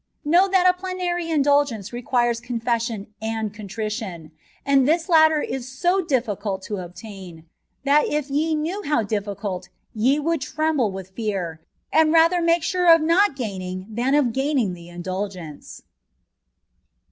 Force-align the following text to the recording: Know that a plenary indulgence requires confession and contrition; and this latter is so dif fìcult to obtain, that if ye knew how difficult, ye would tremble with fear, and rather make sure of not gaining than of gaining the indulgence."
Know 0.25 0.47
that 0.47 0.67
a 0.67 0.73
plenary 0.73 1.29
indulgence 1.29 1.93
requires 1.93 2.39
confession 2.39 3.13
and 3.21 3.53
contrition; 3.53 4.31
and 4.65 4.87
this 4.87 5.07
latter 5.07 5.41
is 5.43 5.69
so 5.71 6.01
dif 6.03 6.25
fìcult 6.25 6.63
to 6.63 6.77
obtain, 6.77 7.45
that 7.83 8.07
if 8.07 8.27
ye 8.27 8.55
knew 8.55 8.81
how 8.81 9.03
difficult, 9.03 9.69
ye 9.93 10.19
would 10.19 10.41
tremble 10.41 10.91
with 10.91 11.11
fear, 11.11 11.61
and 11.93 12.11
rather 12.11 12.41
make 12.41 12.63
sure 12.63 12.91
of 12.91 12.99
not 12.99 13.35
gaining 13.35 13.85
than 13.91 14.15
of 14.15 14.33
gaining 14.33 14.73
the 14.73 14.89
indulgence." 14.89 15.83